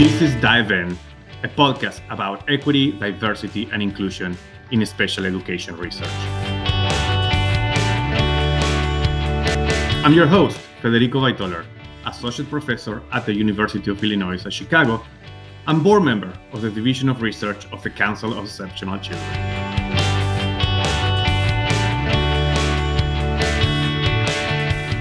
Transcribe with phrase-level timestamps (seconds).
[0.00, 0.96] This is Dive In,
[1.42, 4.34] a podcast about equity, diversity, and inclusion
[4.70, 6.08] in special education research.
[10.02, 11.66] I'm your host, Federico Waitoller,
[12.06, 15.04] Associate Professor at the University of Illinois at Chicago
[15.66, 19.22] and board member of the Division of Research of the Council of Exceptional Children.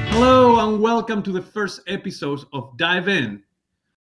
[0.09, 3.43] Hello, and welcome to the first episode of Dive In,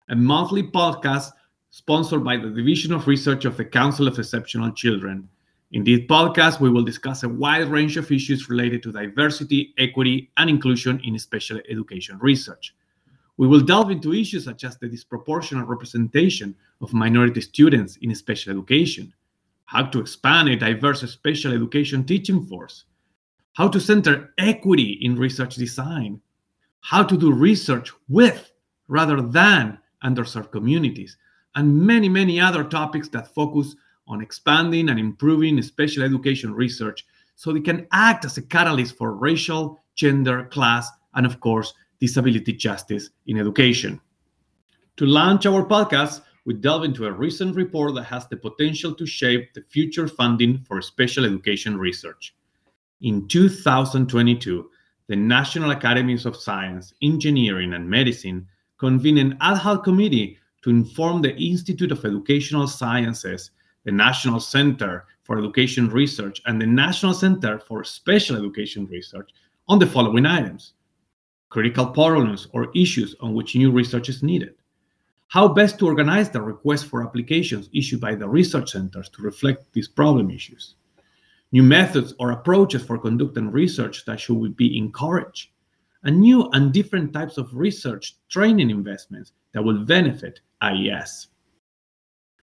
[0.09, 1.33] a monthly podcast
[1.71, 5.29] sponsored by the Division of Research of the Council of Exceptional Children.
[5.73, 10.31] In this podcast, we will discuss a wide range of issues related to diversity, equity,
[10.37, 12.73] and inclusion in special education research.
[13.37, 18.53] We will delve into issues such as the disproportionate representation of minority students in special
[18.53, 19.13] education,
[19.65, 22.85] how to expand a diverse special education teaching force,
[23.55, 26.21] how to center equity in research design,
[26.81, 28.53] how to do research with
[28.87, 31.17] rather than underserved communities,
[31.55, 33.75] and many, many other topics that focus
[34.09, 39.15] on expanding and improving special education research so they can act as a catalyst for
[39.15, 44.01] racial, gender, class, and of course, disability justice in education.
[44.99, 49.05] To launch our podcast, we delve into a recent report that has the potential to
[49.07, 52.35] shape the future funding for special education research.
[53.03, 54.71] In 2022,
[55.09, 58.47] the National Academies of Science, Engineering, and Medicine
[58.79, 63.51] convened an ad hoc committee to inform the Institute of Educational Sciences,
[63.85, 69.31] the National Center for Education Research, and the National Center for Special Education Research
[69.69, 70.75] on the following items
[71.49, 74.55] critical problems or issues on which new research is needed,
[75.29, 79.73] how best to organize the request for applications issued by the research centers to reflect
[79.73, 80.75] these problem issues,
[81.53, 85.51] new methods or approaches for conducting research that should be encouraged,
[86.05, 91.29] and new and different types of research training investments that will benefit IES.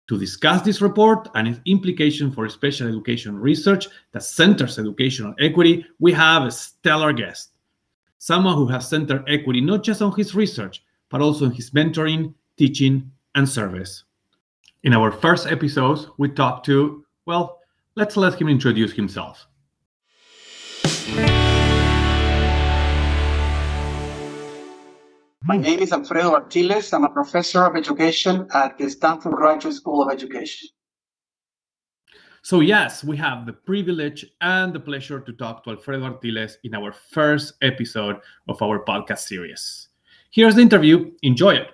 [0.08, 5.84] To discuss this report and its implication for special education research that centers educational equity,
[5.98, 7.50] we have a stellar guest,
[8.19, 12.34] someone who has centered equity not just on his research, but also in his mentoring,
[12.56, 14.04] teaching, and service.
[14.84, 17.60] In our first episodes, we talked to, well,
[17.97, 19.48] let's let him introduce himself.
[25.47, 26.93] My name is Alfredo Artiles.
[26.93, 30.71] I'm a professor of education at the Stanford Graduate School of Education.
[32.43, 36.75] So, yes, we have the privilege and the pleasure to talk to Alfredo Artiles in
[36.75, 38.17] our first episode
[38.49, 39.87] of our podcast series.
[40.33, 41.12] Here's the interview.
[41.23, 41.71] Enjoy it.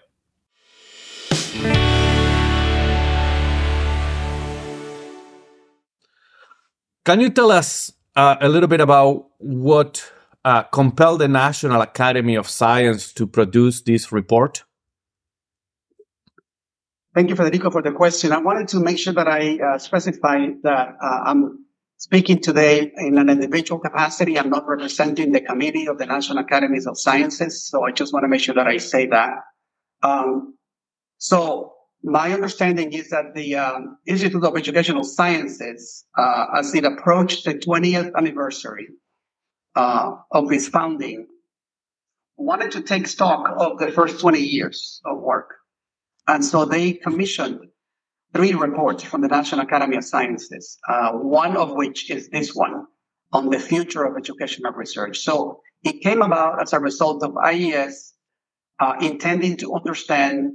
[7.07, 10.13] Can you tell us uh, a little bit about what
[10.45, 14.65] uh, compelled the National Academy of Science to produce this report?
[17.15, 18.33] Thank you, Federico, for the question.
[18.33, 21.67] I wanted to make sure that I uh, specify that uh, I'm
[21.99, 24.39] speaking today in an individual capacity.
[24.39, 27.69] I'm not representing the committee of the National Academies of Sciences.
[27.69, 29.35] So I just want to make sure that I say that.
[30.03, 30.57] Um,
[31.19, 37.45] so my understanding is that the um, Institute of Educational Sciences, uh, as it approached
[37.45, 38.89] the 20th anniversary
[39.75, 41.27] uh, of its founding,
[42.37, 45.51] wanted to take stock of the first 20 years of work.
[46.27, 47.61] And so they commissioned
[48.35, 52.87] three reports from the National Academy of Sciences, uh, one of which is this one
[53.33, 55.19] on the future of educational research.
[55.21, 58.15] So it came about as a result of IES
[58.79, 60.53] uh, intending to understand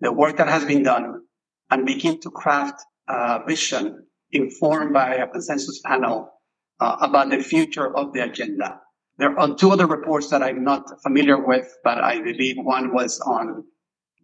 [0.00, 1.22] the work that has been done
[1.70, 6.30] and begin to craft a vision informed by a consensus panel
[6.80, 8.80] uh, about the future of the agenda.
[9.18, 13.20] There are two other reports that I'm not familiar with, but I believe one was
[13.20, 13.64] on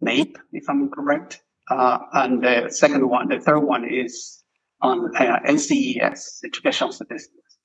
[0.03, 1.41] NAEP, if I'm correct.
[1.69, 4.43] Uh, and the second one, the third one is
[4.81, 7.57] on uh, NCES, educational statistics.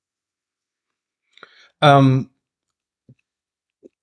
[1.81, 2.29] Um,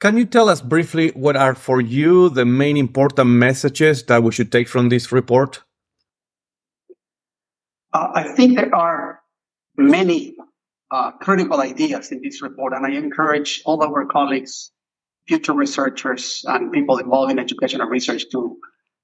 [0.00, 4.32] can you tell us briefly what are for you the main important messages that we
[4.32, 5.62] should take from this report?
[7.92, 9.20] Uh, I think there are
[9.76, 10.34] many
[10.90, 14.72] uh, critical ideas in this report, and I encourage all of our colleagues,
[15.26, 18.56] future researchers, and people involved in educational research to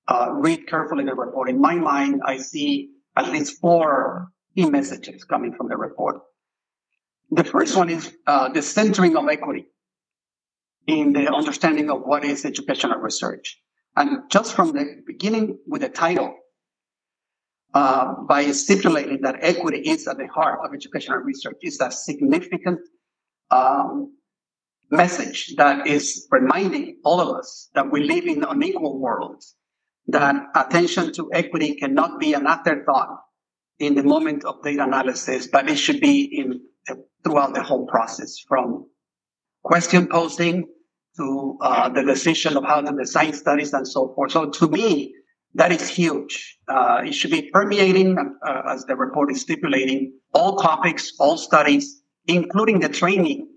[0.09, 1.49] uh, read carefully the report.
[1.51, 6.21] In my mind, I see at least four key messages coming from the report.
[7.31, 9.67] The first one is uh, the centering of equity
[10.87, 13.61] in the understanding of what is educational research.
[13.97, 16.37] And just from the beginning with the title,
[17.77, 22.81] uh, by stipulating that equity is at the heart of educational research is a significant
[23.51, 24.17] um,
[24.91, 29.57] message that is reminding all of us that we live in an unequal worlds
[30.07, 33.11] that attention to equity cannot be an afterthought
[33.79, 36.63] in the moment of data analysis, but it should be in
[37.23, 38.87] throughout the whole process from
[39.63, 40.67] question posting
[41.19, 44.33] to uh, the decision of how to design studies and so forth.
[44.33, 45.16] So to me,
[45.55, 46.59] that is huge.
[46.69, 52.03] Uh, it should be permeating, uh, as the report is stipulating, all topics, all studies,
[52.27, 53.49] including the training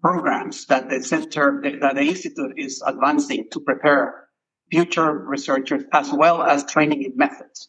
[0.00, 4.28] programs that the center, that the institute is advancing to prepare
[4.70, 7.68] future researchers, as well as training in methods.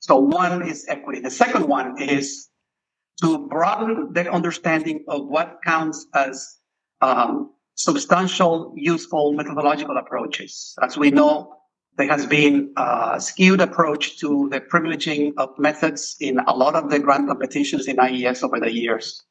[0.00, 1.20] So one is equity.
[1.20, 2.48] The second one is
[3.22, 6.58] to broaden the understanding of what counts as
[7.00, 10.74] um, substantial, useful methodological approaches.
[10.82, 11.56] As we know,
[11.96, 16.90] there has been a skewed approach to the privileging of methods in a lot of
[16.90, 19.22] the grant competitions in IES over the years.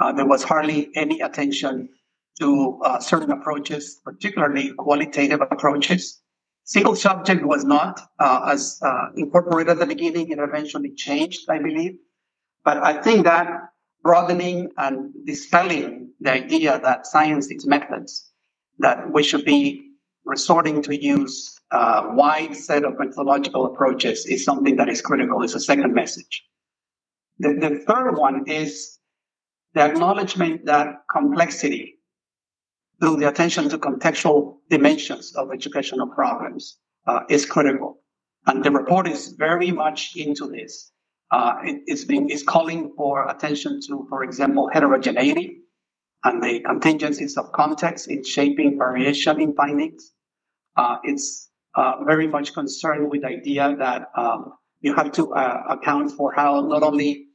[0.00, 1.88] Uh, there was hardly any attention
[2.40, 6.20] to uh, certain approaches, particularly qualitative approaches.
[6.64, 10.30] Single subject was not uh, as uh, incorporated at the beginning.
[10.30, 11.96] It eventually changed, I believe.
[12.64, 13.48] But I think that
[14.02, 18.30] broadening and dispelling the idea that science is methods,
[18.78, 19.83] that we should be
[20.24, 25.42] resorting to use a wide set of methodological approaches is something that is critical.
[25.42, 26.44] It's a second message.
[27.38, 28.98] The, the third one is
[29.74, 31.98] the acknowledgement that complexity
[33.00, 37.98] through the attention to contextual dimensions of educational problems uh, is critical.
[38.46, 40.92] And the report is very much into this.
[41.30, 45.63] Uh, it, it's calling for attention to, for example, heterogeneity
[46.24, 50.12] and the contingencies of context in shaping variation in findings.
[50.76, 55.62] Uh, it's uh, very much concerned with the idea that um, you have to uh,
[55.70, 57.26] account for how not only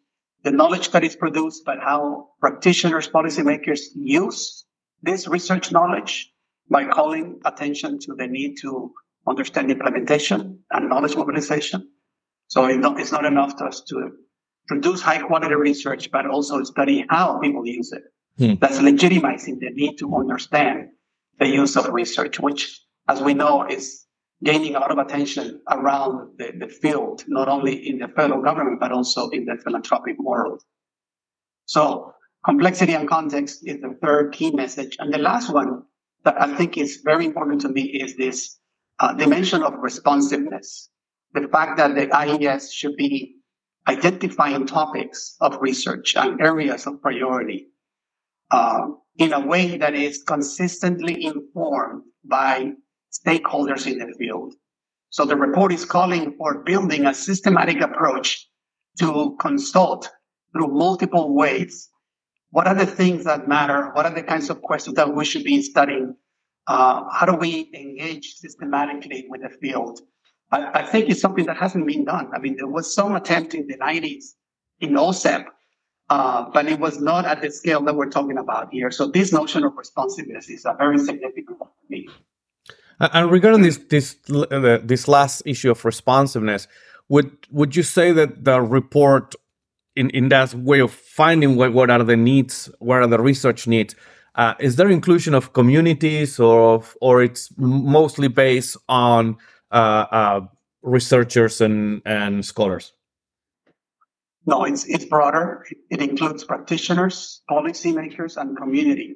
[0.43, 4.65] the knowledge that is produced, but how practitioners, policymakers use
[5.01, 6.31] this research knowledge
[6.69, 8.91] by calling attention to the need to
[9.27, 11.89] understand implementation and knowledge mobilization.
[12.47, 14.11] So it's not enough us to
[14.67, 18.03] produce high quality research, but also study how people use it.
[18.39, 18.53] Hmm.
[18.61, 20.91] That's legitimizing the need to understand
[21.39, 24.05] the use of research, which, as we know, is
[24.41, 28.79] gaining a lot of attention around the, the field, not only in the federal government,
[28.79, 30.63] but also in the philanthropic world.
[31.65, 32.13] So
[32.45, 34.95] complexity and context is the third key message.
[34.99, 35.83] And the last one
[36.23, 38.57] that I think is very important to me is this
[38.99, 40.89] uh, dimension of responsiveness.
[41.33, 43.35] The fact that the IES should be
[43.85, 47.67] identifying topics of research and areas of priority
[48.51, 48.87] uh,
[49.17, 52.71] in a way that is consistently informed by
[53.11, 54.53] stakeholders in the field.
[55.09, 58.47] So the report is calling for building a systematic approach
[58.99, 60.09] to consult
[60.53, 61.89] through multiple ways
[62.51, 63.91] what are the things that matter?
[63.93, 66.15] What are the kinds of questions that we should be studying?
[66.67, 70.01] Uh, how do we engage systematically with the field?
[70.51, 72.29] I, I, think it's something that hasn't been done.
[72.33, 74.33] I mean, there was some attempt in the 90s
[74.79, 75.45] in OSEP,
[76.09, 78.91] uh, but it was not at the scale that we're talking about here.
[78.91, 82.07] So this notion of responsiveness is a very significant one for me.
[82.99, 86.67] And regarding this this uh, this last issue of responsiveness,
[87.07, 89.35] would would you say that the report
[89.95, 93.67] in, in that way of finding what, what are the needs, what are the research
[93.67, 93.95] needs,
[94.35, 99.37] uh, is there inclusion of communities or or it's mostly based on
[99.71, 100.41] uh,
[100.81, 102.93] researchers and, and scholars?
[104.45, 105.65] No, it's, it's broader.
[105.89, 109.15] It includes practitioners, policymakers, and community.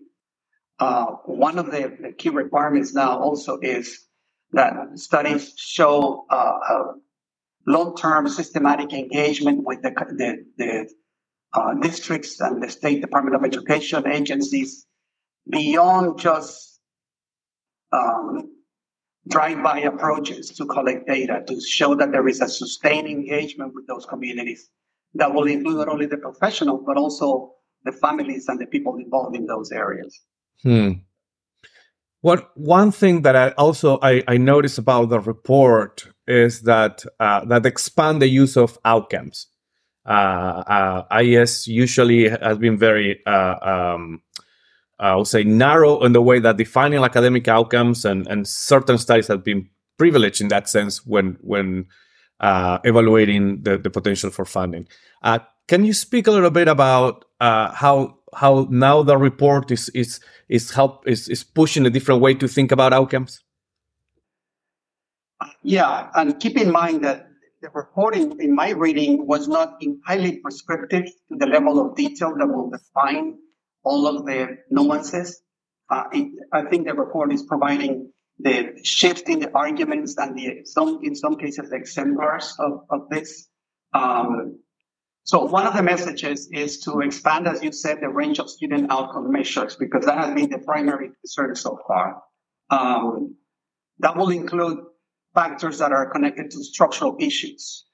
[0.79, 4.07] Uh, one of the, the, key requirements now also is
[4.51, 6.93] that studies show uh,
[7.65, 10.89] long-term systematic engagement with the, the, the
[11.53, 14.85] uh, districts and the State Department of Education agencies
[15.49, 16.79] beyond just
[17.91, 18.51] um,
[19.27, 24.05] drive-by approaches to collect data to show that there is a sustained engagement with those
[24.05, 24.69] communities
[25.15, 27.53] that will include not only the professionals but also
[27.85, 30.21] the families and the people involved in those areas.
[30.61, 30.91] Hmm.
[32.21, 37.43] What one thing that I also I, I noticed about the report is that uh,
[37.45, 39.47] that expand the use of outcomes.
[40.05, 44.21] Uh, uh, IES usually has been very, uh, um,
[44.99, 49.27] I would say, narrow in the way that defining academic outcomes and, and certain studies
[49.27, 51.87] have been privileged in that sense when when
[52.43, 54.85] uh, evaluating the, the potential for funding.
[55.23, 60.19] Uh, can you speak a little bit about how how now the report is is
[60.49, 63.41] is help is, is pushing a different way to think about outcomes?
[65.63, 67.27] Yeah, and keep in mind that
[67.61, 72.47] the reporting in my reading was not entirely prescriptive to the level of detail that
[72.47, 73.37] will define
[73.83, 75.41] all of the nuances.
[75.89, 80.61] Uh, it, I think the report is providing the shift in the arguments and the
[80.65, 83.47] some in some cases the exemplars of, of this.
[83.93, 84.59] Um,
[85.25, 88.91] so one of the messages is to expand, as you said, the range of student
[88.91, 92.21] outcome measures because that has been the primary concern so far.
[92.69, 93.35] Um,
[93.99, 94.79] that will include
[95.33, 97.85] factors that are connected to structural issues,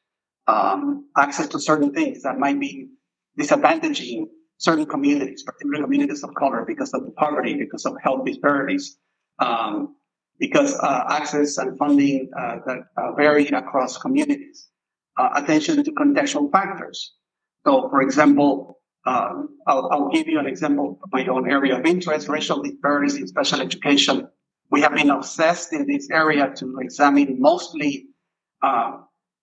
[0.48, 2.90] um, access to certain things that might be
[3.38, 4.26] disadvantaging
[4.58, 8.98] certain communities, particularly communities of color, because of poverty, because of health disparities,
[9.40, 9.96] um,
[10.40, 14.70] because uh, access and funding uh, that uh, vary across communities.
[15.18, 17.16] Uh, attention to contextual factors.
[17.66, 21.86] So, for example, um, I'll, I'll, give you an example of my own area of
[21.86, 24.30] interest, racial disparities in special education.
[24.72, 28.08] We have been obsessed in this area to examine mostly
[28.62, 29.00] uh,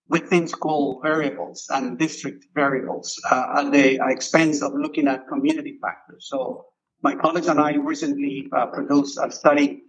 [0.09, 6.27] within school variables and district variables uh, at the expense of looking at community factors.
[6.29, 6.65] So
[7.03, 9.83] my colleagues and I recently produced a study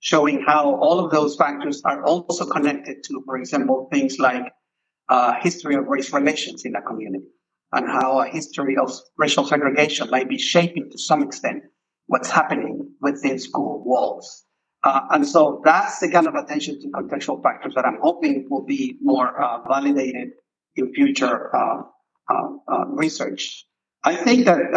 [0.00, 4.52] showing how all of those factors are also connected to, for example, things like
[5.08, 7.26] uh, history of race relations in a community
[7.72, 11.62] and how a history of racial segregation might be shaping to some extent
[12.06, 14.44] what's happening within school walls.
[14.82, 18.64] Uh, and so that's the kind of attention to contextual factors that I'm hoping will
[18.64, 20.30] be more uh, validated
[20.76, 21.82] in future uh,
[22.30, 23.66] uh, uh research.
[24.02, 24.72] I think that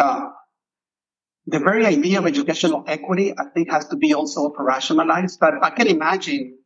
[1.46, 5.38] the very idea of educational equity, I think, has to be also operationalized.
[5.38, 6.58] But I can imagine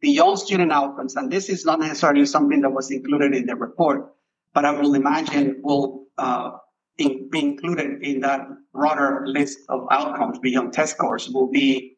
[0.00, 4.12] beyond student outcomes, and this is not necessarily something that was included in the report,
[4.52, 6.52] but I will imagine will uh,
[6.98, 11.96] in, be included in that broader list of outcomes beyond test scores will be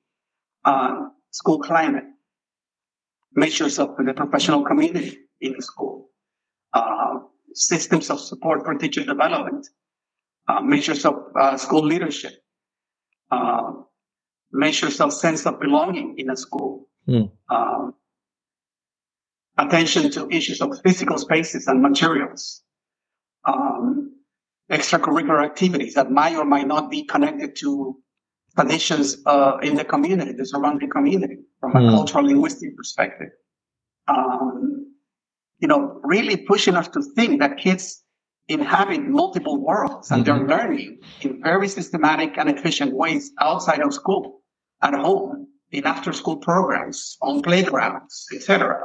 [0.65, 2.05] uh, school climate,
[3.35, 6.11] measures of the professional community in the school,
[6.73, 7.19] uh,
[7.53, 9.69] systems of support for teacher development,
[10.63, 12.33] measures of uh, school leadership,
[13.31, 13.73] uh,
[14.53, 17.31] measures of sense of belonging in a school, mm.
[19.59, 22.63] attention to issues of physical spaces and materials,
[23.45, 24.13] um,
[24.71, 27.97] extracurricular activities that might or might not be connected to
[28.55, 31.91] traditions uh, in the community, the surrounding community, from a mm.
[31.91, 33.29] cultural linguistic perspective.
[34.09, 34.95] Um,
[35.61, 38.03] you know, really pushing us to think that kids
[38.49, 40.47] inhabit multiple worlds and mm-hmm.
[40.47, 44.43] they're learning in very systematic and efficient ways outside of school,
[44.83, 48.81] at home, in after school programs, on playgrounds, etc.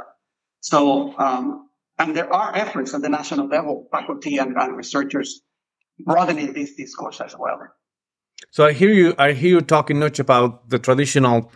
[0.60, 5.42] So, um, and there are efforts at the national level, faculty and, and researchers
[6.00, 7.60] broadening this discourse as well.
[8.52, 9.16] So I hear you.
[9.18, 11.52] I hear you talking not just about the traditional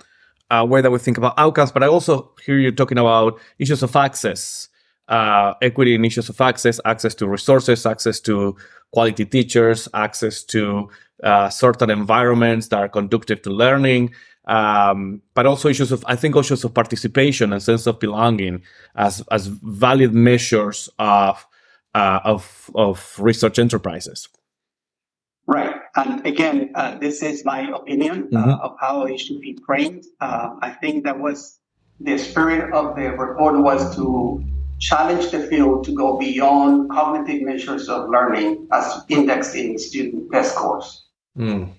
[0.49, 3.83] uh, way that we think about outcomes, but I also hear you talking about issues
[3.83, 4.69] of access
[5.07, 8.55] uh, equity in issues of access, access to resources, access to
[8.91, 10.89] quality teachers, access to
[11.23, 14.13] uh, certain environments that are conducive to learning,
[14.47, 18.63] um, but also issues of, I think, issues of participation and sense of belonging
[18.95, 21.45] as as valid measures of
[21.95, 24.29] uh, of of research enterprises.
[25.47, 28.61] Right, and again, uh, this is my opinion uh, mm-hmm.
[28.61, 30.05] of how it should be framed.
[30.19, 31.59] Uh, I think that was
[31.99, 34.43] the spirit of the report was to
[34.79, 40.53] challenge the field to go beyond cognitive measures of learning as indexed in student test
[40.53, 41.05] scores.
[41.37, 41.71] Mm.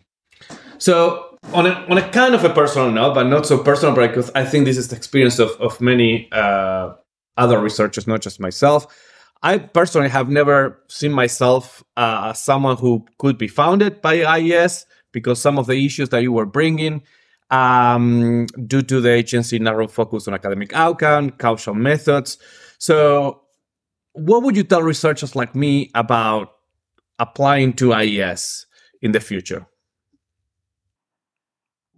[0.79, 4.31] So, on a, on a kind of a personal note, but not so personal, because
[4.35, 6.95] I think this is the experience of, of many uh,
[7.37, 8.87] other researchers, not just myself.
[9.43, 14.85] I personally have never seen myself uh, as someone who could be founded by IES
[15.13, 17.03] because some of the issues that you were bringing,
[17.51, 22.39] um, due to the agency narrow focus on academic outcome, causal methods,
[22.79, 23.43] so,
[24.13, 26.55] what would you tell researchers like me about
[27.19, 28.67] applying to IES
[29.03, 29.67] in the future?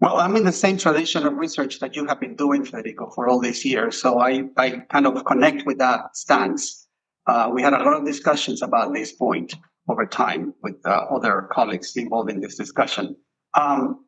[0.00, 3.28] Well, I'm in the same tradition of research that you have been doing, Federico, for
[3.28, 4.00] all these years.
[4.00, 6.88] So I, I kind of connect with that stance.
[7.26, 9.54] Uh, we had a lot of discussions about this point
[9.90, 13.14] over time with uh, other colleagues involved in this discussion.
[13.52, 14.06] Um,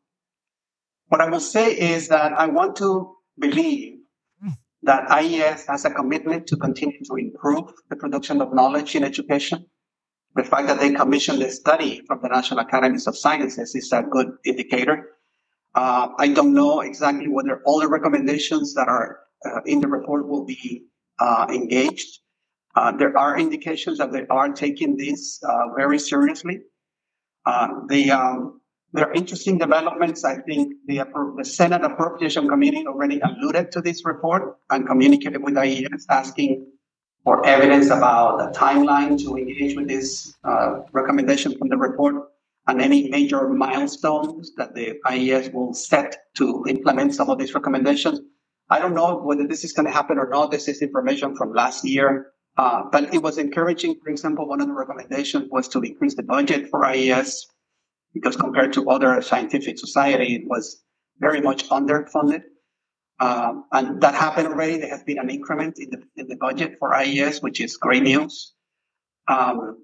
[1.09, 3.92] what I will say is that I want to believe
[4.83, 9.67] that IES has a commitment to continue to improve the production of knowledge in education.
[10.35, 14.03] The fact that they commissioned a study from the National Academies of Sciences is a
[14.03, 15.11] good indicator.
[15.75, 20.27] Uh, I don't know exactly whether all the recommendations that are uh, in the report
[20.29, 20.87] will be
[21.19, 22.21] uh, engaged.
[22.75, 26.61] Uh, there are indications that they are taking this uh, very seriously.
[27.45, 28.62] Uh, the um,
[28.93, 30.25] there are interesting developments.
[30.25, 31.03] I think the,
[31.39, 36.67] the Senate Appropriation Committee already alluded to this report and communicated with IES asking
[37.25, 42.17] for evidence about the timeline to engage with this uh, recommendation from the report
[42.67, 48.21] and any major milestones that the IES will set to implement some of these recommendations.
[48.69, 50.51] I don't know whether this is going to happen or not.
[50.51, 52.33] This is information from last year.
[52.59, 53.99] Uh, but it was encouraging.
[54.05, 57.47] For example, one of the recommendations was to increase the budget for IES
[58.15, 60.83] because compared to other scientific society, it was
[61.19, 62.43] very much underfunded.
[63.21, 64.79] Um, and that happened already.
[64.79, 68.03] There has been an increment in the, in the budget for IES, which is great
[68.03, 68.53] news.
[69.29, 69.79] Um,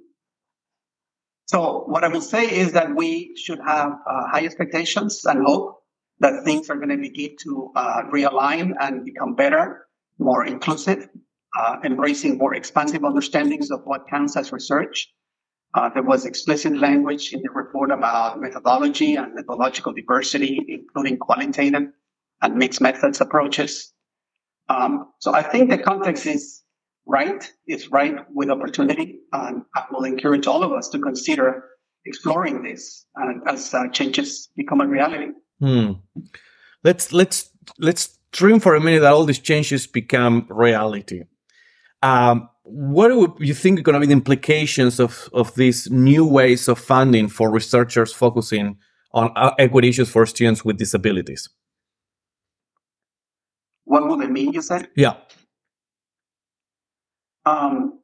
[1.46, 5.78] so what I will say is that we should have uh, high expectations and hope
[6.20, 9.86] that things are going to begin to uh, realign and become better,
[10.18, 11.08] more inclusive,
[11.58, 15.08] uh, embracing more expansive understandings of what counts as research.
[15.74, 21.88] Uh, there was explicit language in the report about methodology and methodological diversity, including qualitative
[22.40, 23.92] and mixed methods approaches.
[24.68, 26.62] Um, so I think the context is
[27.06, 29.20] right, is right with opportunity.
[29.32, 31.64] And I will encourage all of us to consider
[32.04, 33.04] exploring this
[33.46, 35.32] as uh, changes become a reality.
[35.60, 35.92] Hmm.
[36.84, 41.24] Let's let's let's dream for a minute that all these changes become reality.
[42.02, 46.26] Um, what do you think are going to be the implications of, of these new
[46.26, 48.76] ways of funding for researchers focusing
[49.12, 51.48] on uh, equity issues for students with disabilities?
[53.84, 54.88] What would it mean, you said?
[54.96, 55.14] Yeah.
[57.46, 58.00] Um,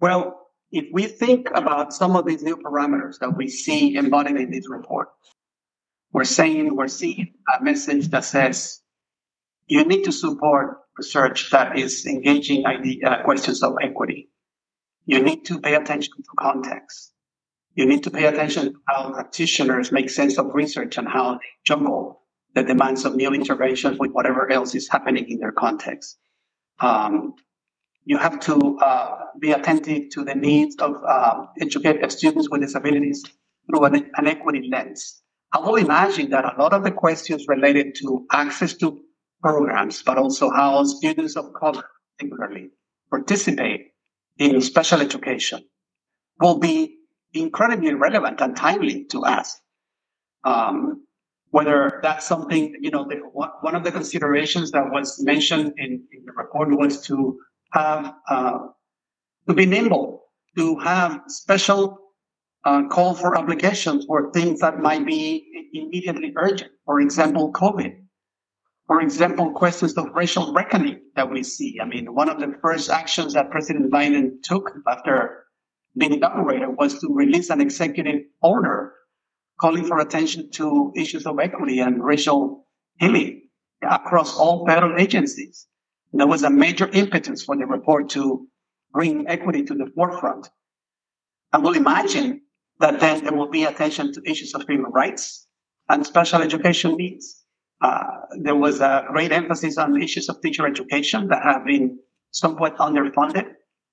[0.00, 4.50] well, if we think about some of these new parameters that we see embodied in
[4.50, 5.08] this report,
[6.12, 8.80] we're saying we're seeing a message that says
[9.66, 14.30] you need to support research that is engaging idea, uh, questions of equity.
[15.04, 17.12] You need to pay attention to context.
[17.74, 21.46] You need to pay attention to how practitioners make sense of research and how they
[21.64, 22.22] juggle
[22.54, 26.16] the demands of new interventions with whatever else is happening in their context.
[26.80, 27.34] Um,
[28.04, 31.46] you have to uh, be attentive to the needs of uh,
[32.08, 33.22] students with disabilities
[33.68, 35.20] through an, an equity lens.
[35.52, 39.00] I will imagine that a lot of the questions related to access to
[39.46, 41.84] programs, but also how students of color,
[42.18, 42.70] particularly,
[43.10, 43.92] participate
[44.38, 45.60] in special education
[46.40, 46.96] will be
[47.32, 49.60] incredibly relevant and timely to us.
[50.42, 51.04] Um,
[51.50, 53.16] whether that's something, you know, the,
[53.60, 57.38] one of the considerations that was mentioned in, in the report was to
[57.72, 58.58] have, uh,
[59.48, 60.24] to be nimble,
[60.58, 61.98] to have special
[62.64, 66.72] uh, call for applications for things that might be immediately urgent.
[66.84, 68.05] For example, COVID
[68.86, 71.78] for example, questions of racial reckoning that we see.
[71.80, 75.46] I mean, one of the first actions that President Biden took after
[75.96, 78.92] being inaugurated was to release an executive order
[79.58, 82.66] calling for attention to issues of equity and racial
[82.98, 83.48] healing
[83.82, 85.66] across all federal agencies.
[86.12, 88.46] There was a major impetus for the report to
[88.92, 90.48] bring equity to the forefront.
[91.52, 92.42] I will imagine
[92.78, 95.46] that then there will be attention to issues of human rights
[95.88, 97.45] and special education needs.
[97.80, 98.04] Uh,
[98.40, 101.98] there was a great emphasis on issues of teacher education that have been
[102.30, 103.52] somewhat underfunded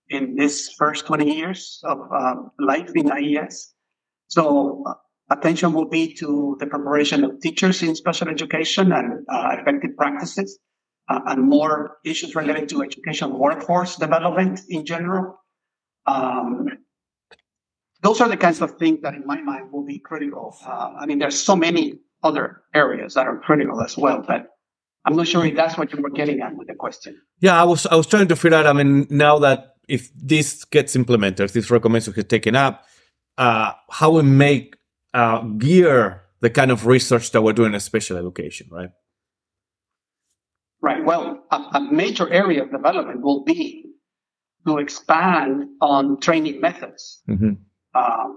[0.09, 3.73] in this first 20 years of um, life in IES.
[4.27, 4.93] So uh,
[5.31, 10.59] attention will be to the preparation of teachers in special education and uh, effective practices
[11.09, 15.39] uh, and more issues related to education workforce development in general.
[16.05, 16.67] Um,
[18.01, 20.55] those are the kinds of things that in my mind will be critical.
[20.65, 24.23] Uh, I mean, there's so many other areas that are critical as well.
[24.25, 24.47] But
[25.05, 27.21] I'm not sure if that's what you were getting at with the question.
[27.39, 28.67] Yeah, I was I was trying to figure out.
[28.67, 32.85] I mean, now that if this gets implemented, this recommendation gets taken up,
[33.37, 34.77] uh, how we make
[35.13, 38.89] uh, gear the kind of research that we're doing in special education, right?
[40.81, 41.03] Right.
[41.05, 43.85] Well, a, a major area of development will be
[44.67, 47.21] to expand on training methods.
[47.29, 47.53] Mm-hmm.
[47.93, 48.27] Uh,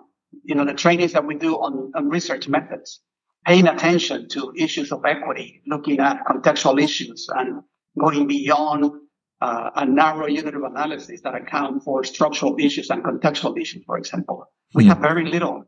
[0.45, 3.01] you know, the trainings that we do on, on research methods
[3.47, 7.63] paying attention to issues of equity, looking at contextual issues and
[7.99, 8.91] going beyond
[9.41, 13.99] uh, a narrow unit of analysis that account for structural issues and contextual issues, for
[13.99, 14.45] example.
[14.75, 14.89] We mm.
[14.89, 15.65] have very little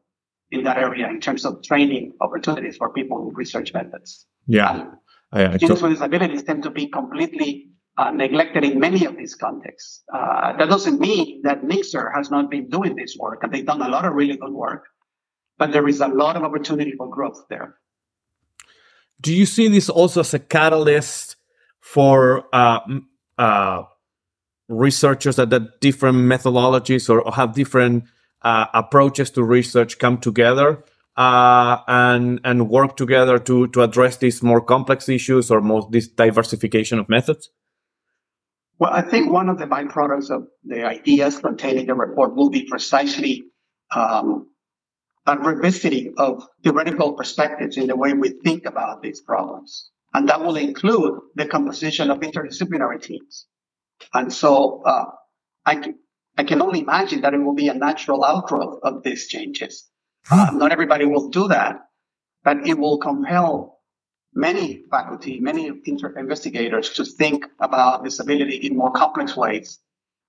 [0.51, 4.27] in that area in terms of training opportunities for people with research methods.
[4.47, 4.87] Yeah.
[5.33, 9.35] I, I students with disabilities tend to be completely uh, neglected in many of these
[9.35, 10.03] contexts.
[10.13, 13.83] Uh, that doesn't mean that NCSER has not been doing this work, and they've done
[13.83, 14.85] a lot of really good work
[15.59, 17.77] but there is a lot of opportunity for growth there.
[19.21, 21.37] Do you see this also as a catalyst
[21.81, 22.81] for uh,
[23.37, 23.83] uh,
[24.69, 28.05] researchers that have different methodologies or have different
[28.43, 30.85] uh, approaches to research come together
[31.17, 36.07] uh, and and work together to to address these more complex issues or more this
[36.07, 37.51] diversification of methods?
[38.79, 42.51] Well, I think one of the byproducts of the ideas contained in the report will
[42.51, 43.43] be precisely
[43.93, 44.47] um,
[45.29, 49.91] a revisiting of theoretical perspectives in the way we think about these problems.
[50.15, 53.47] And that will include the composition of interdisciplinary teams.
[54.15, 55.05] And so uh,
[55.67, 55.95] I, can,
[56.39, 59.87] I can only imagine that it will be a natural outgrowth of these changes.
[60.31, 61.81] Uh, not everybody will do that,
[62.43, 63.81] but it will compel
[64.35, 69.79] many faculty, many inter- investigators to think about disability in more complex ways,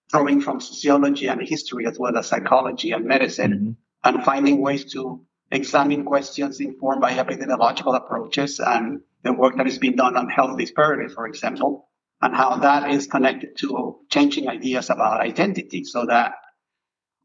[0.09, 3.71] drawing from sociology and history as well as psychology and medicine, mm-hmm.
[4.03, 9.77] And finding ways to examine questions informed by epidemiological approaches and the work that is
[9.77, 11.89] being done on health disparities, for example,
[12.21, 16.33] and how that is connected to changing ideas about identity so that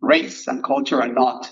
[0.01, 1.51] race and culture are not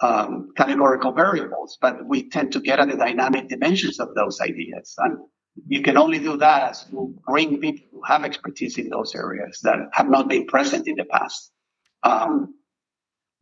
[0.00, 4.94] um, categorical variables, but we tend to get at the dynamic dimensions of those ideas.
[4.98, 5.18] And
[5.66, 9.60] you can only do that as you bring people who have expertise in those areas
[9.62, 11.52] that have not been present in the past.
[12.02, 12.54] Um,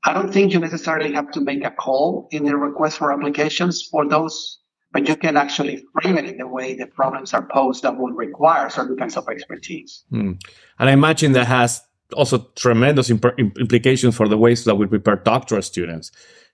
[0.04, 3.82] I don't think you necessarily have to make a call in the request for applications
[3.82, 4.58] for those,
[4.92, 8.12] but you can actually frame it in the way the problems are posed that will
[8.12, 10.04] require certain kinds of expertise.
[10.10, 10.32] Hmm.
[10.78, 11.82] And I imagine that has
[12.14, 16.10] also tremendous imp- implications for the ways that we prepare doctoral students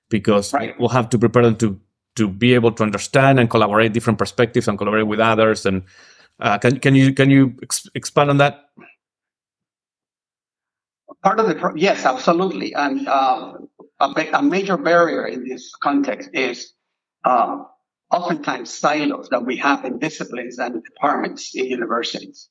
[0.09, 0.79] because right.
[0.79, 1.81] we'll have to prepare them to
[2.17, 5.67] to be able to understand and collaborate different perspectives and collaborate with others.
[5.67, 5.83] And
[6.41, 8.71] uh, can can you can you ex- expand on that?
[11.27, 12.73] Part of the pro- yes, absolutely.
[12.73, 13.55] And uh,
[13.99, 16.73] a, a, major barrier in this context is
[17.25, 17.67] um,
[18.12, 22.49] oftentimes silos that we have in disciplines and departments in universities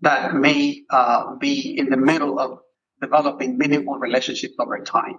[0.00, 2.60] that may uh, be in the middle of
[2.98, 5.18] developing meaningful relationships over time.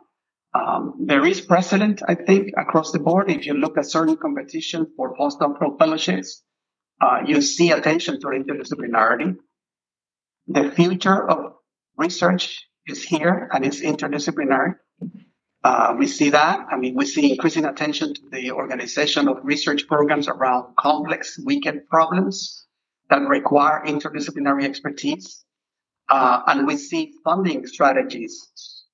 [0.55, 3.29] Um, there is precedent, I think, across the board.
[3.29, 6.41] If you look at certain competition for postdoctoral fellowships,
[6.99, 9.35] uh, you see attention to interdisciplinarity.
[10.47, 11.53] The future of
[11.97, 14.75] research is here and it's interdisciplinary.
[15.63, 16.59] Uh, we see that.
[16.71, 21.87] I mean, we see increasing attention to the organization of research programs around complex wicked
[21.87, 22.67] problems
[23.09, 25.43] that require interdisciplinary expertise.
[26.07, 28.85] Uh, and we see funding strategies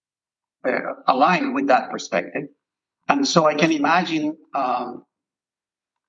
[0.66, 2.44] uh, aligned with that perspective.
[3.10, 5.04] And so I can imagine um,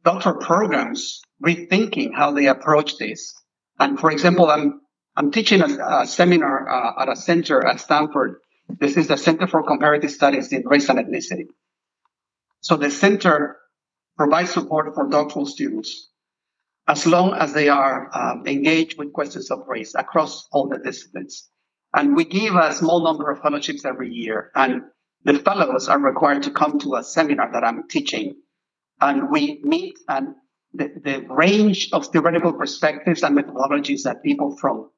[0.04, 3.34] doctoral programs rethinking how they approach this.
[3.80, 4.81] And for example, I'm
[5.14, 8.36] I'm teaching a, a seminar uh, at a center at Stanford.
[8.68, 11.48] This is the Center for Comparative Studies in Race and Ethnicity.
[12.60, 13.58] So the center
[14.16, 16.08] provides support for doctoral students
[16.88, 21.48] as long as they are um, engaged with questions of race across all the disciplines.
[21.94, 24.50] And we give a small number of fellowships every year.
[24.54, 24.82] And
[25.24, 28.36] the fellows are required to come to a seminar that I'm teaching.
[29.00, 30.34] And we meet and
[30.72, 34.88] the, the range of theoretical perspectives and methodologies that people from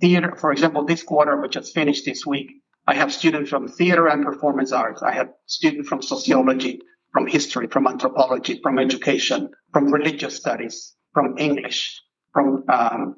[0.00, 2.50] theater, for example, this quarter, which has finished this week,
[2.86, 5.02] I have students from theater and performance arts.
[5.02, 6.80] I have students from sociology,
[7.12, 12.02] from history, from anthropology, from education, from religious studies, from English,
[12.32, 13.16] from um,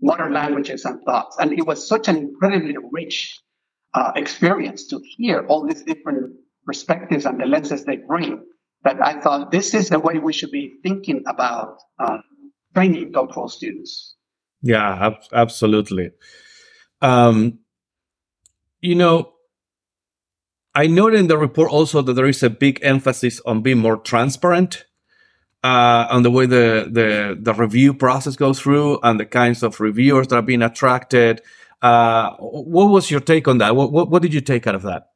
[0.00, 1.36] modern languages and thoughts.
[1.38, 3.38] And it was such an incredibly rich
[3.94, 8.44] uh, experience to hear all these different perspectives and the lenses they bring
[8.84, 12.18] that I thought this is the way we should be thinking about uh,
[12.74, 14.16] training doctoral students.
[14.62, 16.10] Yeah, ab- absolutely.
[17.00, 17.60] Um,
[18.80, 19.32] you know,
[20.74, 23.96] I noted in the report also that there is a big emphasis on being more
[23.96, 24.84] transparent
[25.62, 29.80] uh, on the way the, the the review process goes through and the kinds of
[29.80, 31.42] reviewers that are being attracted.
[31.82, 33.74] Uh, what was your take on that?
[33.74, 35.08] What, what, what did you take out of that?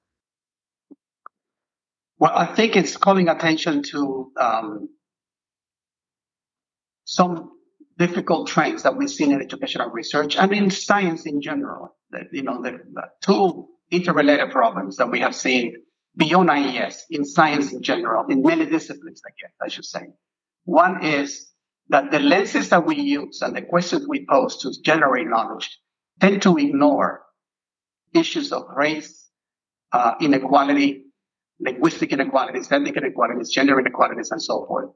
[2.18, 4.88] Well, I think it's calling attention to um,
[7.04, 7.50] some
[7.98, 11.96] difficult trends that we've seen in educational research and in science in general.
[12.10, 15.76] That, you know, the, the two interrelated problems that we have seen
[16.16, 20.02] beyond IES in science in general, in many disciplines, I guess I should say.
[20.64, 21.50] One is
[21.88, 25.78] that the lenses that we use and the questions we pose to generate knowledge
[26.20, 27.24] tend to ignore
[28.12, 29.28] issues of race,
[29.92, 31.04] uh, inequality,
[31.60, 34.90] linguistic inequalities, ethnic inequalities, gender inequalities, and so forth.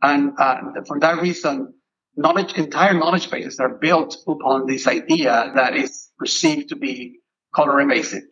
[0.00, 1.74] And uh, for that reason,
[2.16, 7.20] knowledge, entire knowledge bases are built upon this idea that is perceived to be
[7.54, 8.24] color evasive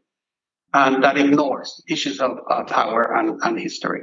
[0.72, 4.02] and that ignores issues of uh, power and, and history.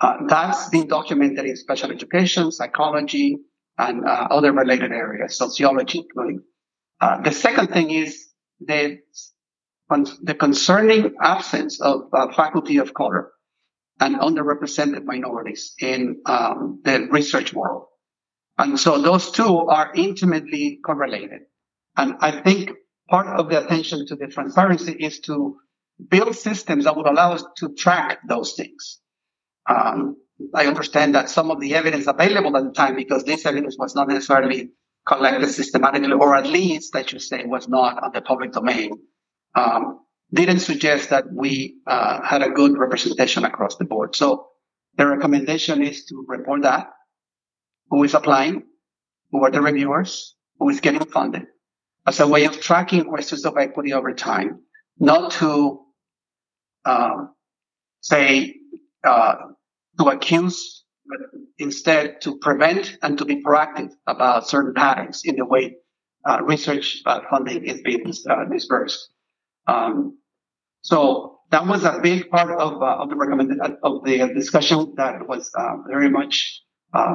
[0.00, 3.38] Uh, that's been documented in special education, psychology,
[3.76, 6.42] and uh, other related areas, sociology including.
[7.00, 8.28] Uh, the second thing is
[8.60, 8.98] the,
[10.22, 13.32] the concerning absence of uh, faculty of color
[14.00, 17.86] and underrepresented minorities in um, the research world.
[18.58, 21.42] And so those two are intimately correlated.
[21.96, 22.72] And I think
[23.08, 25.58] part of the attention to the transparency is to
[26.08, 29.00] build systems that would allow us to track those things.
[29.68, 30.16] Um,
[30.54, 33.94] I understand that some of the evidence available at the time, because this evidence was
[33.94, 34.70] not necessarily
[35.06, 38.92] collected systematically, or at least I should say was not on the public domain,
[39.54, 40.00] um,
[40.32, 44.14] didn't suggest that we uh, had a good representation across the board.
[44.14, 44.48] So
[44.96, 46.90] the recommendation is to report that,
[47.90, 48.64] who is applying,
[49.30, 51.46] who are the reviewers, who is getting funded,
[52.06, 54.60] as a way of tracking questions of equity over time,
[54.98, 55.80] not to
[56.84, 57.26] uh,
[58.00, 58.54] say
[59.04, 59.34] uh,
[59.98, 61.18] to accuse, but
[61.58, 65.76] instead to prevent and to be proactive about certain patterns in the way
[66.24, 69.10] uh, research uh, funding is being uh, dispersed.
[69.66, 70.18] Um,
[70.82, 75.26] so that was a big part of, uh, of the recommended of the discussion that
[75.26, 75.50] was
[75.88, 76.62] very much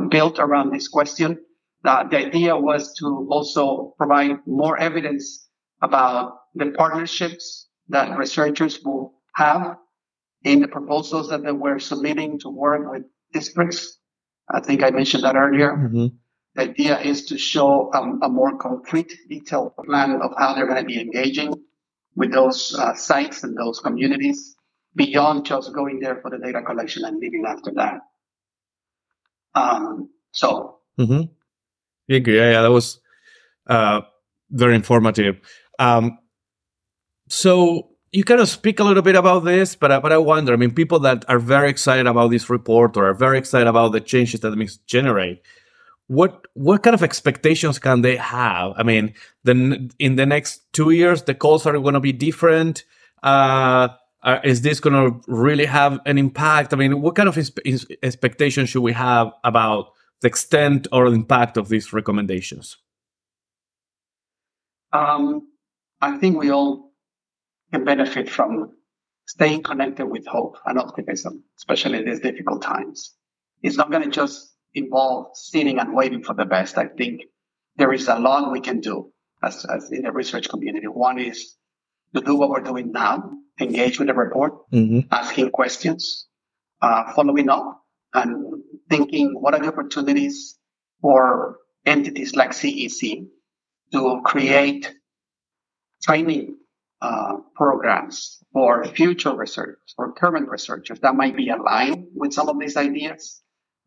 [0.09, 1.37] built around this question.
[1.85, 5.49] Uh, the idea was to also provide more evidence
[5.81, 9.75] about the partnerships that researchers will have
[10.43, 13.97] in the proposals that they were submitting to work with districts.
[14.49, 15.71] I think I mentioned that earlier.
[15.73, 16.07] Mm-hmm.
[16.55, 20.81] The idea is to show um, a more concrete, detailed plan of how they're going
[20.81, 21.53] to be engaging
[22.15, 24.55] with those uh, sites and those communities
[24.95, 28.01] beyond just going there for the data collection and leaving after that.
[29.55, 31.23] Um, so mm-hmm.
[32.07, 32.99] Yeah, yeah, that was
[33.67, 34.01] uh,
[34.49, 35.39] very informative.
[35.79, 36.19] Um,
[37.29, 40.53] so you kind of speak a little bit about this, but but I wonder.
[40.53, 43.91] I mean, people that are very excited about this report or are very excited about
[43.91, 45.41] the changes that it generate.
[46.07, 48.73] What what kind of expectations can they have?
[48.75, 49.13] I mean,
[49.43, 52.83] then in the next two years, the calls are going to be different.
[53.23, 53.87] Uh,
[54.43, 56.73] is this going to really have an impact?
[56.73, 57.37] I mean, what kind of
[58.03, 59.87] expectations should we have about
[60.21, 62.77] the extent or impact of these recommendations?
[64.93, 65.49] Um,
[66.01, 66.93] I think we all
[67.71, 68.71] can benefit from
[69.25, 73.13] staying connected with hope and optimism, especially in these difficult times.
[73.61, 76.77] It's not going to just involve sitting and waiting for the best.
[76.77, 77.21] I think
[77.75, 79.11] there is a lot we can do
[79.43, 80.87] as, as in the research community.
[80.87, 81.55] One is
[82.15, 85.01] to do what we're doing now, engage with the report, mm-hmm.
[85.11, 86.27] asking questions,
[86.81, 90.57] uh, following up, and thinking what are the opportunities
[91.01, 93.25] for entities like CEC
[93.91, 94.93] to create
[96.01, 96.57] training
[97.01, 102.59] uh, programs for future researchers or current researchers that might be aligned with some of
[102.59, 103.41] these ideas.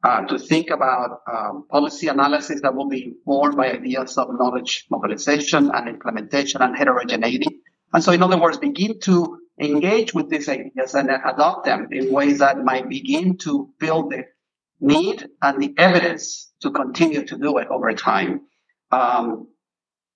[0.04, 4.84] Uh, to think about um, policy analysis that will be informed by ideas of knowledge
[4.90, 7.55] mobilization and implementation and heterogeneity.
[7.92, 12.12] And so, in other words, begin to engage with these ideas and adopt them in
[12.12, 14.24] ways that might begin to build the
[14.80, 18.42] need and the evidence to continue to do it over time.
[18.90, 19.48] Um,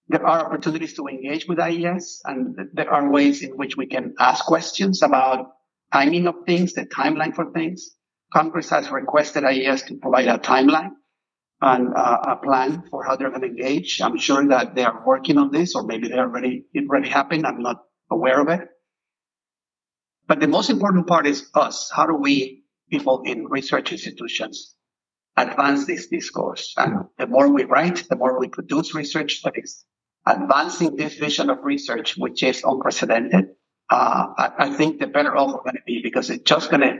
[0.09, 4.15] there are opportunities to engage with IES, and there are ways in which we can
[4.19, 5.53] ask questions about
[5.93, 7.97] timing of things, the timeline for things.
[8.33, 10.91] Congress has requested IES to provide a timeline
[11.63, 14.01] and uh, a plan for how they're going to engage.
[14.01, 17.47] I'm sure that they are working on this, or maybe they already it already happened.
[17.47, 18.69] I'm not aware of it.
[20.27, 21.91] But the most important part is us.
[21.93, 24.75] How do we people in research institutions
[25.37, 26.75] advance this discourse.
[26.77, 29.85] And the more we write, the more we produce research is
[30.27, 33.47] advancing this vision of research, which is unprecedented.
[33.89, 36.83] Uh, I, I, think the better off we're going to be because it's just going
[36.83, 36.99] to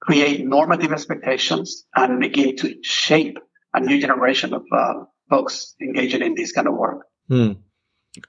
[0.00, 3.38] create normative expectations and begin to shape
[3.74, 4.94] a new generation of uh,
[5.30, 7.06] folks engaging in this kind of work.
[7.28, 7.52] Hmm.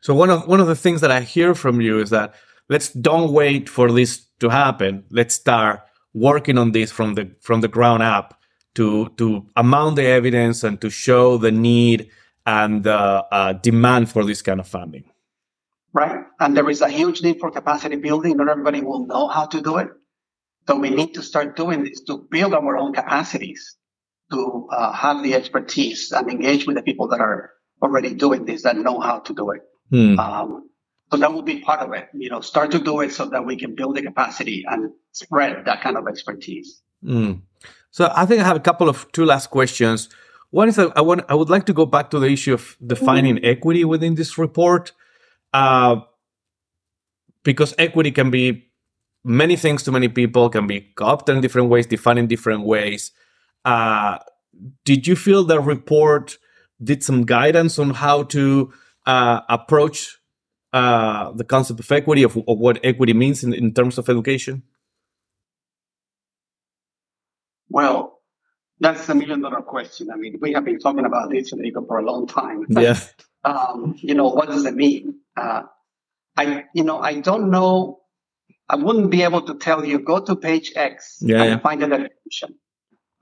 [0.02, 2.36] So one of one of the things that I hear from you is that
[2.70, 5.04] let's don't wait for this to happen.
[5.10, 5.82] Let's start
[6.14, 8.40] working on this from the from the ground up
[8.76, 12.10] to to amount the evidence and to show the need
[12.46, 15.06] and the uh, demand for this kind of funding.
[15.94, 18.38] Right, and there is a huge need for capacity building.
[18.38, 19.90] Not everybody will know how to do it,
[20.68, 23.78] so we need to start doing this to build our own capacities,
[24.34, 28.64] to uh, have the expertise and engage with the people that are already doing this
[28.64, 29.62] that know how to do it.
[29.90, 30.20] Hmm.
[30.20, 30.70] Um,
[31.12, 32.08] so that will be part of it.
[32.14, 35.66] You know, start to do it so that we can build the capacity and spread
[35.66, 36.82] that kind of expertise.
[37.06, 37.42] Mm.
[37.92, 40.10] So I think I have a couple of two last questions.
[40.50, 42.76] One is that I want I would like to go back to the issue of
[42.86, 43.46] defining mm.
[43.46, 44.92] equity within this report,
[45.54, 45.98] uh,
[47.44, 48.72] because equity can be
[49.24, 53.12] many things to many people, can be co-opted in different ways, defined in different ways.
[53.66, 54.20] Uh,
[54.86, 56.38] did you feel the report
[56.84, 58.74] did some guidance on how to
[59.06, 60.18] uh, approach
[60.74, 64.64] uh, the concept of equity, of, of what equity means in, in terms of education?
[67.70, 68.20] Well,
[68.80, 70.10] that's a million dollar question.
[70.12, 72.66] I mean, we have been talking about this for a long time.
[72.70, 73.00] Yeah.
[73.44, 75.20] um, you know, what does it mean?
[75.38, 75.64] Uh,
[76.36, 78.02] I, you know, I don't know.
[78.70, 81.60] I wouldn't be able to tell you, go to page X yeah, and yeah.
[81.60, 82.56] find a definition.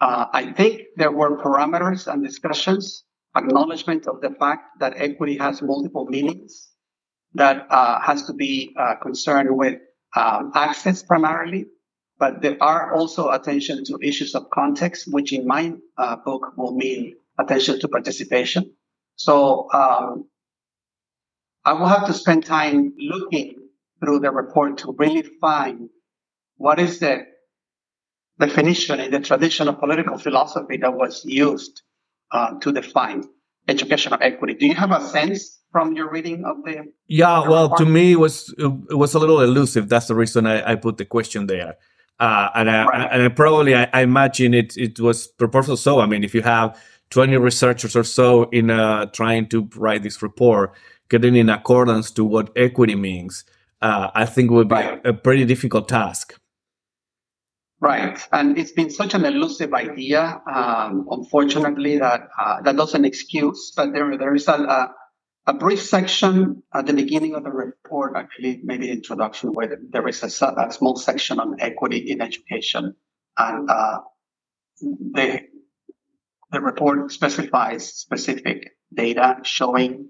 [0.01, 3.03] Uh, I think there were parameters and discussions,
[3.37, 6.69] acknowledgement of the fact that equity has multiple meanings,
[7.35, 9.79] that uh, has to be uh, concerned with
[10.15, 11.67] um, access primarily,
[12.17, 16.73] but there are also attention to issues of context, which in my uh, book will
[16.75, 18.73] mean attention to participation.
[19.17, 20.25] So um,
[21.63, 23.55] I will have to spend time looking
[23.99, 25.89] through the report to really find
[26.57, 27.25] what is the
[28.41, 31.81] definition in the tradition of political philosophy that was used
[32.31, 33.23] uh, to define
[33.67, 34.53] educational equity.
[34.55, 36.91] Do you have a sense from your reading of the?
[37.07, 37.79] Yeah, well, report?
[37.79, 39.87] to me, it was it was a little elusive.
[39.87, 41.75] That's the reason I, I put the question there.
[42.19, 43.09] Uh, and I, right.
[43.11, 45.77] and I probably I, I, imagine it it was proportional.
[45.77, 50.03] So I mean, if you have twenty researchers or so in uh, trying to write
[50.03, 50.73] this report,
[51.09, 53.43] getting in accordance to what equity means,
[53.81, 55.05] uh, I think would be right.
[55.05, 56.40] a pretty difficult task.
[57.81, 63.73] Right, and it's been such an elusive idea, um, unfortunately, that uh, that doesn't excuse.
[63.75, 64.95] But there, there is a, a,
[65.47, 70.21] a brief section at the beginning of the report, actually, maybe introduction, where there is
[70.21, 72.95] a, a small section on equity in education,
[73.35, 74.01] and uh,
[74.81, 75.41] the
[76.51, 80.09] the report specifies specific data showing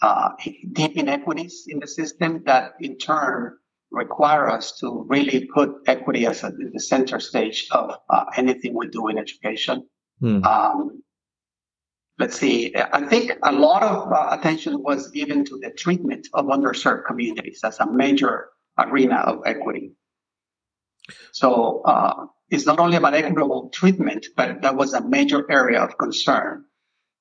[0.00, 0.30] uh,
[0.72, 3.56] deep inequities in the system that, in turn,
[3.90, 8.88] require us to really put equity as a, the center stage of uh, anything we
[8.88, 9.86] do in education.
[10.20, 10.44] Hmm.
[10.44, 11.02] Um,
[12.18, 16.46] let's see, I think a lot of uh, attention was given to the treatment of
[16.46, 19.92] underserved communities as a major arena of equity.
[21.32, 25.98] So uh, it's not only about equitable treatment, but that was a major area of
[25.98, 26.64] concern.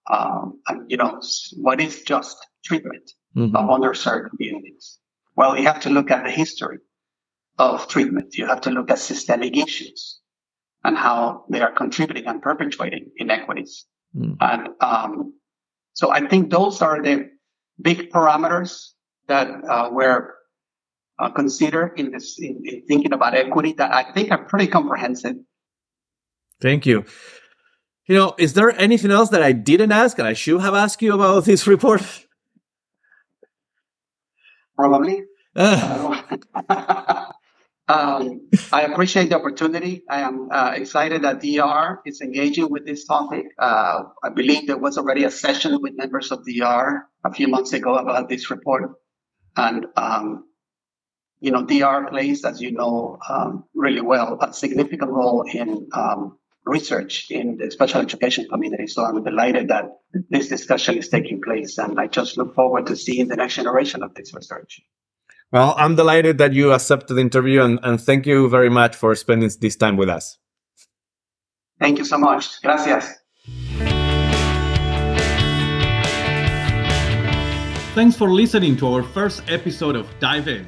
[0.07, 1.21] Um, and, you know,
[1.57, 3.55] what is just treatment mm-hmm.
[3.55, 4.98] of underserved communities?
[5.39, 6.79] Well, you have to look at the history
[7.57, 8.35] of treatment.
[8.35, 10.19] You have to look at systemic issues
[10.83, 13.85] and how they are contributing and perpetuating inequities.
[14.13, 14.35] Mm.
[14.41, 15.33] And um,
[15.93, 17.29] so I think those are the
[17.81, 18.89] big parameters
[19.29, 20.35] that uh, were
[21.19, 25.37] uh, considered in this in, in thinking about equity that I think are pretty comprehensive.
[26.59, 27.05] Thank you.
[28.07, 31.01] You know, is there anything else that I didn't ask and I should have asked
[31.01, 32.01] you about this report?
[34.75, 35.28] Probably.
[35.55, 37.31] um,
[38.71, 40.03] I appreciate the opportunity.
[40.09, 43.47] I am uh, excited that DR is engaging with this topic.
[43.57, 47.73] Uh, I believe there was already a session with members of DR a few months
[47.73, 48.91] ago about this report.
[49.57, 50.45] And, um,
[51.39, 56.37] you know, DR plays, as you know, um, really well, a significant role in um,
[56.65, 58.85] research in the special education community.
[58.85, 59.85] So I'm delighted that
[60.29, 61.79] this discussion is taking place.
[61.79, 64.81] And I just look forward to seeing the next generation of this research.
[65.51, 69.15] Well, I'm delighted that you accepted the interview and, and thank you very much for
[69.15, 70.37] spending this time with us.
[71.79, 72.61] Thank you so much.
[72.61, 73.15] Gracias.
[77.95, 80.67] Thanks for listening to our first episode of Dive In.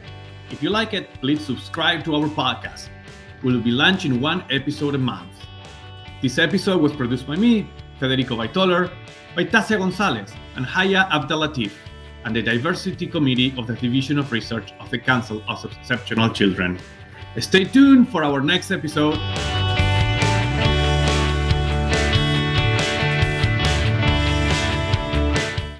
[0.50, 2.89] If you like it, please subscribe to our podcast.
[3.44, 5.32] We'll be launching one episode a month.
[6.24, 8.91] This episode was produced by me, Federico Waitoller,
[9.36, 11.72] by Tasia Gonzalez, and Haya Abdelatif
[12.25, 16.79] and the Diversity Committee of the Division of Research of the Council of Exceptional Children.
[17.39, 19.17] Stay tuned for our next episode.